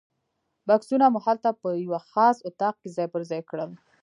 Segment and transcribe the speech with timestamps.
[0.67, 3.71] بکسونه مو هلته په یوه خاص اتاق کې ځای پر ځای کړل.